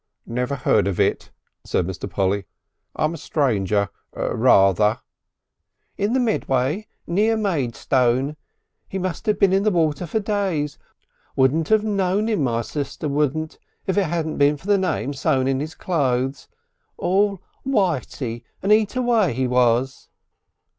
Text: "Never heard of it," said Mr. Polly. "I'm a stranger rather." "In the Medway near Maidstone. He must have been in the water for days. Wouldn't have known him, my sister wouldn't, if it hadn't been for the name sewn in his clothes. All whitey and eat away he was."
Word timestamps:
"Never 0.25 0.55
heard 0.55 0.87
of 0.87 0.99
it," 0.99 1.29
said 1.63 1.85
Mr. 1.85 2.09
Polly. 2.09 2.45
"I'm 2.95 3.13
a 3.13 3.17
stranger 3.17 3.89
rather." 4.13 4.97
"In 5.95 6.13
the 6.13 6.19
Medway 6.19 6.87
near 7.05 7.37
Maidstone. 7.37 8.35
He 8.89 8.97
must 8.97 9.27
have 9.27 9.37
been 9.37 9.53
in 9.53 9.61
the 9.61 9.69
water 9.69 10.07
for 10.07 10.19
days. 10.19 10.79
Wouldn't 11.35 11.67
have 11.69 11.83
known 11.83 12.29
him, 12.29 12.41
my 12.43 12.63
sister 12.63 13.07
wouldn't, 13.07 13.59
if 13.85 13.95
it 13.95 14.05
hadn't 14.05 14.39
been 14.39 14.57
for 14.57 14.65
the 14.65 14.79
name 14.79 15.13
sewn 15.13 15.47
in 15.47 15.59
his 15.59 15.75
clothes. 15.75 16.47
All 16.97 17.39
whitey 17.63 18.41
and 18.63 18.71
eat 18.73 18.95
away 18.95 19.33
he 19.35 19.45
was." 19.45 20.09